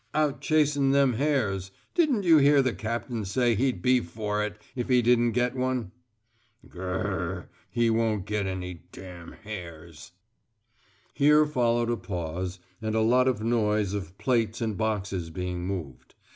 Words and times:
"Out 0.15 0.41
chasing 0.41 0.89
them 0.89 1.13
hares. 1.13 1.69
Didn't 1.93 2.23
you 2.23 2.39
hear 2.39 2.63
the 2.63 2.73
Captain 2.73 3.23
say 3.23 3.53
he'd 3.53 3.83
be 3.83 3.99
for 3.99 4.43
it, 4.43 4.59
if 4.75 4.89
he 4.89 5.03
didn't 5.03 5.33
get 5.33 5.55
one?" 5.55 5.91
"Gr 6.67 6.81
r 6.81 7.05
r. 7.05 7.49
He 7.69 7.91
won't 7.91 8.25
get 8.25 8.47
any 8.47 8.81
hares." 8.95 10.13
Here 11.13 11.45
followed 11.45 11.91
a 11.91 11.97
pause, 11.97 12.57
and 12.81 12.95
a 12.95 13.01
lot 13.01 13.27
of 13.27 13.43
noise 13.43 13.93
of 13.93 14.17
plates 14.17 14.59
and 14.59 14.75
boxes 14.75 15.29
being 15.29 15.67
moved. 15.67 16.15